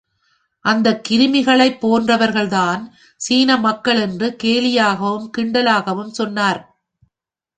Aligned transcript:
அந்தக் 0.65 1.01
கிருமிகளைப் 1.09 1.77
போன்றவர்கள்தாம் 1.81 2.83
சீன 3.21 3.57
மக்கள் 3.57 3.99
என்று 3.99 4.37
கேலியாகவும் 4.43 5.29
கிண்டலாகவும் 5.37 6.11
சொன்னார். 6.11 6.61